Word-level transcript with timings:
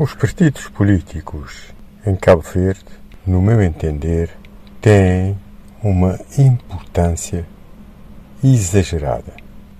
Os 0.00 0.14
partidos 0.14 0.68
políticos 0.68 1.74
em 2.06 2.14
Cabo 2.14 2.40
Verde, 2.40 2.84
no 3.26 3.42
meu 3.42 3.60
entender, 3.60 4.30
têm 4.80 5.36
uma 5.82 6.16
importância 6.38 7.44
exagerada, 8.44 9.34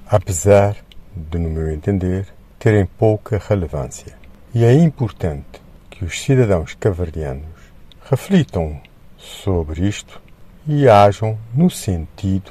apesar 0.08 0.76
de, 1.14 1.38
no 1.38 1.48
meu 1.48 1.70
entender, 1.70 2.26
terem 2.58 2.84
pouca 2.84 3.40
relevância. 3.48 4.12
E 4.52 4.64
é 4.64 4.74
importante 4.74 5.62
que 5.88 6.04
os 6.04 6.20
cidadãos 6.20 6.74
caverdianos 6.74 7.70
reflitam 8.10 8.80
sobre 9.16 9.86
isto 9.86 10.20
e 10.66 10.88
ajam 10.88 11.38
no 11.54 11.70
sentido 11.70 12.50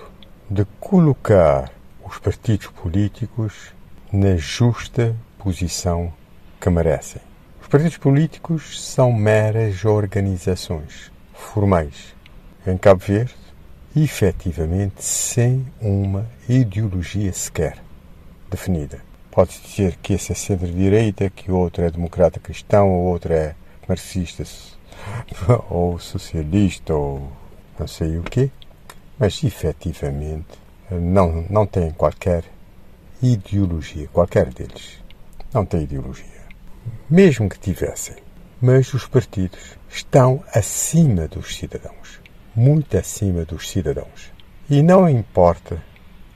de 0.50 0.64
colocar 0.80 1.70
os 2.06 2.18
partidos 2.18 2.68
políticos 2.68 3.74
na 4.10 4.38
justa 4.38 5.14
posição 5.38 6.14
que 6.62 6.70
merecem. 6.70 7.28
Os 7.68 7.72
partidos 7.72 7.98
políticos 7.98 8.82
são 8.82 9.12
meras 9.12 9.84
organizações 9.84 11.12
formais 11.34 12.16
em 12.66 12.78
Cabo 12.78 13.04
Verde, 13.06 13.36
efetivamente 13.94 15.04
sem 15.04 15.68
uma 15.82 16.26
ideologia 16.48 17.34
sequer 17.34 17.78
definida. 18.50 19.02
Pode-se 19.30 19.62
dizer 19.68 19.98
que 20.02 20.14
esse 20.14 20.32
é 20.32 20.36
centro-direita, 20.36 21.30
que 21.30 21.52
outro 21.52 21.84
é 21.84 21.92
democrata 21.92 22.40
cristão, 22.40 22.90
o 22.90 23.04
outro 23.04 23.34
é 23.34 23.54
marxista 23.86 24.46
ou 25.70 26.00
socialista 26.00 26.96
ou 26.96 27.30
não 27.78 27.86
sei 27.86 28.18
o 28.18 28.24
quê, 28.24 28.50
mas 29.20 29.44
efetivamente 29.44 30.58
não, 30.90 31.46
não 31.50 31.68
tem 31.68 31.92
qualquer 31.92 32.46
ideologia, 33.22 34.08
qualquer 34.14 34.54
deles. 34.54 35.04
Não 35.54 35.66
tem 35.66 35.84
ideologia 35.84 36.37
mesmo 37.10 37.50
que 37.50 37.60
tivessem. 37.60 38.16
Mas 38.62 38.94
os 38.94 39.06
partidos 39.06 39.78
estão 39.90 40.44
acima 40.54 41.28
dos 41.28 41.56
cidadãos, 41.56 42.20
muito 42.56 42.98
acima 42.98 43.46
dos 43.46 43.70
cidadãos. 43.70 44.32
E 44.70 44.82
não 44.82 45.08
importa 45.08 45.82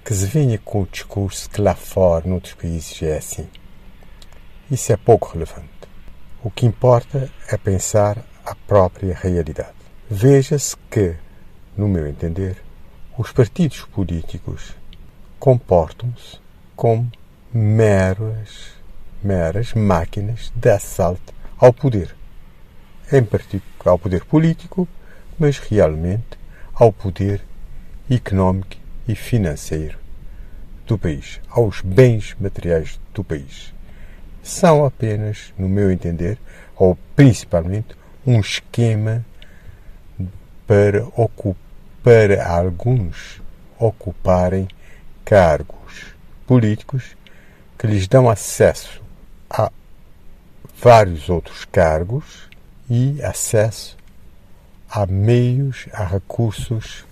que 0.03 0.13
se 0.13 0.25
venha 0.25 0.57
com 0.57 0.83
o 0.83 0.87
discurso 0.87 1.49
que 1.49 1.61
lá 1.61 1.75
fora, 1.75 2.27
noutros 2.27 2.53
países, 2.53 3.01
é 3.01 3.17
assim. 3.17 3.47
Isso 4.69 4.91
é 4.93 4.97
pouco 4.97 5.29
relevante. 5.33 5.69
O 6.43 6.49
que 6.49 6.65
importa 6.65 7.29
é 7.49 7.57
pensar 7.57 8.23
a 8.45 8.55
própria 8.55 9.15
realidade. 9.15 9.73
Veja-se 10.09 10.75
que, 10.89 11.15
no 11.77 11.87
meu 11.87 12.07
entender, 12.07 12.57
os 13.17 13.31
partidos 13.31 13.81
políticos 13.81 14.75
comportam-se 15.39 16.39
como 16.75 17.11
meros 17.53 18.80
meras 19.23 19.73
máquinas 19.73 20.51
de 20.55 20.69
assalto 20.69 21.33
ao 21.57 21.71
poder, 21.71 22.15
em 23.11 23.23
particular 23.23 23.91
ao 23.91 23.99
poder 23.99 24.25
político, 24.25 24.87
mas 25.37 25.57
realmente 25.57 26.39
ao 26.73 26.91
poder 26.91 27.41
económico 28.09 28.75
e 29.07 29.15
financeiro 29.15 29.97
do 30.85 30.97
país, 30.97 31.39
aos 31.49 31.81
bens 31.81 32.35
materiais 32.39 32.99
do 33.13 33.23
país. 33.23 33.73
São 34.43 34.83
apenas, 34.83 35.53
no 35.57 35.69
meu 35.69 35.91
entender, 35.91 36.37
ou 36.75 36.97
principalmente, 37.15 37.95
um 38.25 38.39
esquema 38.39 39.23
para, 40.65 41.05
para 42.03 42.47
alguns 42.47 43.41
ocuparem 43.77 44.67
cargos 45.23 46.15
políticos 46.47 47.15
que 47.77 47.87
lhes 47.87 48.07
dão 48.07 48.29
acesso 48.29 49.01
a 49.51 49.71
vários 50.81 51.29
outros 51.29 51.65
cargos 51.65 52.49
e 52.89 53.21
acesso 53.21 53.95
a 54.89 55.05
meios, 55.05 55.87
a 55.93 56.03
recursos 56.03 57.05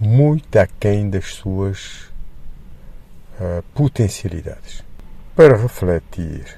muito 0.00 0.58
aquém 0.58 1.08
das 1.10 1.34
suas 1.34 2.04
uh, 3.40 3.62
potencialidades. 3.74 4.84
Para 5.34 5.56
refletir 5.56 6.56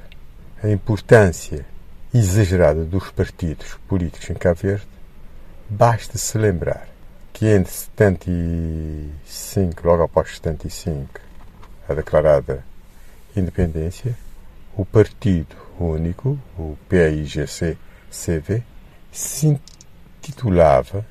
a 0.62 0.69
importância 0.69 1.64
exagerada 2.12 2.84
dos 2.84 3.10
partidos 3.10 3.78
políticos 3.88 4.28
em 4.30 4.34
Cabo 4.34 4.60
Verde, 4.60 4.86
basta 5.69 6.19
se 6.19 6.36
lembrar 6.38 6.88
que 7.32 7.47
entre 7.47 7.72
75, 7.72 9.86
logo 9.86 10.03
após 10.03 10.34
75, 10.36 11.20
a 11.88 11.94
declarada 11.94 12.64
independência, 13.36 14.16
o 14.76 14.84
Partido 14.84 15.56
Único, 15.78 16.38
o 16.58 16.76
PAIGC-CV, 16.88 18.62
se 19.10 19.58
intitulava 20.20 21.06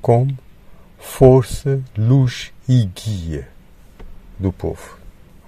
como 0.00 0.36
Força, 0.98 1.82
Luz 1.96 2.52
e 2.68 2.84
Guia 2.84 3.48
do 4.38 4.52
Povo. 4.52 4.98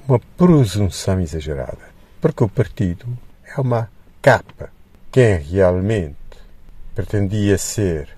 Uma 0.08 0.18
presunção 0.18 1.20
exagerada, 1.20 1.90
porque 2.20 2.42
o 2.42 2.48
partido 2.48 3.06
é 3.44 3.60
uma 3.60 3.90
capa. 4.20 4.70
Quem 5.12 5.38
realmente 5.38 6.16
pretendia 6.94 7.58
ser 7.58 8.08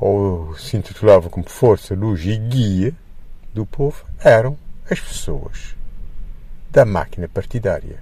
ou 0.00 0.56
se 0.58 0.76
intitulava 0.76 1.30
como 1.30 1.48
Força, 1.48 1.94
Luz 1.94 2.24
e 2.24 2.36
Guia 2.36 2.92
do 3.54 3.64
Povo 3.64 4.04
eram 4.18 4.58
as 4.90 4.98
pessoas 4.98 5.76
da 6.72 6.86
máquina 6.86 7.28
partidária. 7.28 7.98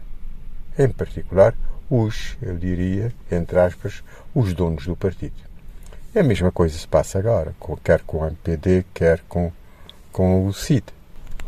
Em 0.79 0.89
particular, 0.89 1.55
os, 1.91 2.37
eu 2.41 2.57
diria, 2.57 3.13
entre 3.31 3.59
aspas, 3.59 4.05
os 4.33 4.55
donos 4.55 4.87
do 4.87 4.95
partido. 4.95 5.35
É 6.15 6.21
a 6.21 6.25
mesma 6.25 6.53
coisa 6.53 6.79
se 6.79 6.87
passa 6.87 7.19
agora, 7.19 7.53
quer 7.83 8.01
com 8.03 8.19
o 8.19 8.27
MPD, 8.27 8.85
quer 8.95 9.21
com, 9.29 9.51
com 10.13 10.47
o 10.47 10.53
CID, 10.53 10.85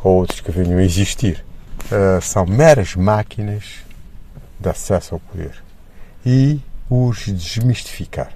ou 0.02 0.16
outros 0.16 0.40
que 0.40 0.50
venham 0.50 0.78
a 0.78 0.82
existir. 0.82 1.44
Uh, 1.86 2.20
são 2.20 2.44
meras 2.44 2.96
máquinas 2.96 3.84
de 4.58 4.68
acesso 4.68 5.14
ao 5.14 5.20
poder. 5.20 5.62
E 6.26 6.60
os 6.90 7.26
desmistificar, 7.26 8.32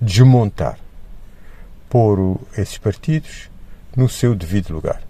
desmontar, 0.00 0.78
pôr 1.88 2.40
esses 2.58 2.78
partidos 2.78 3.48
no 3.96 4.08
seu 4.08 4.34
devido 4.34 4.72
lugar. 4.72 5.00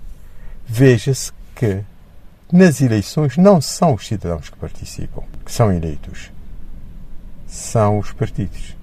Veja-se 0.66 1.32
que 1.54 1.82
nas 2.52 2.80
eleições 2.80 3.36
não 3.36 3.60
são 3.60 3.94
os 3.94 4.06
cidadãos 4.06 4.48
que 4.48 4.56
participam, 4.56 5.22
que 5.44 5.50
são 5.50 5.72
eleitos. 5.72 6.30
São 7.46 7.98
os 7.98 8.12
partidos. 8.12 8.76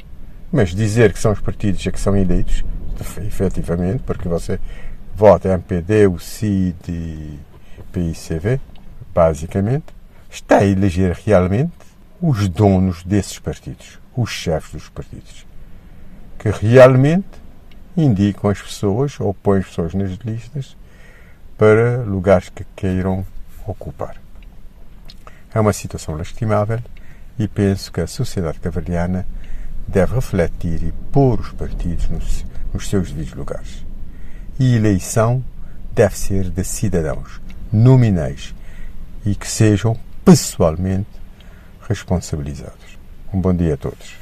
Mas 0.51 0.75
dizer 0.75 1.13
que 1.13 1.19
são 1.19 1.31
os 1.31 1.39
partidos 1.39 1.85
é 1.85 1.91
que 1.91 1.99
são 1.99 2.15
eleitos, 2.15 2.63
efetivamente, 3.25 4.03
porque 4.03 4.27
você 4.27 4.59
vota 5.15 5.49
MPD, 5.49 6.07
o 6.07 6.19
CID 6.19 6.89
e 6.89 7.39
PICV, 7.91 8.59
basicamente, 9.13 9.85
está 10.29 10.59
a 10.59 10.65
eleger 10.65 11.17
realmente 11.25 11.71
os 12.21 12.47
donos 12.47 13.03
desses 13.03 13.39
partidos, 13.39 13.99
os 14.15 14.29
chefes 14.29 14.71
dos 14.71 14.89
partidos, 14.89 15.45
que 16.37 16.49
realmente 16.49 17.27
indicam 17.95 18.49
as 18.49 18.61
pessoas 18.61 19.19
ou 19.19 19.33
põem 19.33 19.59
as 19.59 19.67
pessoas 19.67 19.93
nas 19.93 20.11
listas 20.11 20.77
para 21.57 22.03
lugares 22.03 22.49
que 22.49 22.65
queiram 22.75 23.25
ocupar. 23.65 24.15
É 25.53 25.59
uma 25.59 25.73
situação 25.73 26.15
lastimável 26.15 26.79
e 27.37 27.47
penso 27.47 27.91
que 27.91 28.01
a 28.01 28.07
sociedade 28.07 28.59
caverdiana 28.59 29.25
deve 29.87 30.15
refletir 30.15 30.83
e 30.83 30.93
pôr 31.11 31.39
os 31.39 31.51
partidos 31.51 32.07
nos, 32.09 32.45
nos 32.73 32.87
seus 32.87 33.11
devidos 33.11 33.33
lugares. 33.33 33.85
E 34.59 34.75
eleição 34.75 35.43
deve 35.93 36.17
ser 36.17 36.49
de 36.49 36.63
cidadãos 36.63 37.41
nominais 37.71 38.53
e 39.25 39.35
que 39.35 39.47
sejam 39.47 39.97
pessoalmente 40.23 41.09
responsabilizados. 41.87 42.97
Um 43.33 43.41
bom 43.41 43.53
dia 43.53 43.73
a 43.73 43.77
todos. 43.77 44.20